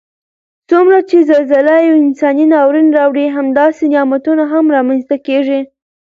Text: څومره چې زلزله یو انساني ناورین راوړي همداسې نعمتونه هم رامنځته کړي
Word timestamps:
څومره 0.69 0.97
چې 1.09 1.17
زلزله 1.31 1.75
یو 1.87 1.95
انساني 2.05 2.45
ناورین 2.53 2.89
راوړي 2.97 3.25
همداسې 3.37 3.83
نعمتونه 3.93 4.43
هم 4.53 4.65
رامنځته 4.75 5.15
کړي 5.27 5.59